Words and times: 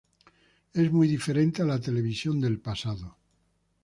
Es 0.73 0.91
muy 0.91 1.07
diferente 1.07 1.61
a 1.61 1.65
la 1.65 1.79
televisión 1.79 2.41
del 2.41 2.59
pasado". 2.59 3.17